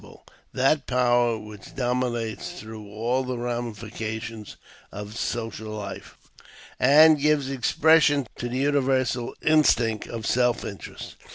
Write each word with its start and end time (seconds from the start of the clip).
pie— 0.01 0.07
that 0.53 0.87
power 0.87 1.37
which 1.37 1.75
dominates 1.75 2.59
through 2.59 2.89
all 2.89 3.23
the 3.23 3.37
ramifications 3.37 4.55
of 4.91 5.15
social 5.15 5.69
life, 5.71 6.17
and 6.79 7.21
gives 7.21 7.51
expression 7.51 8.25
to 8.35 8.49
the 8.49 8.57
universal 8.57 9.35
instinct! 9.43 10.07
of 10.07 10.25
self 10.25 10.65
interest. 10.65 11.17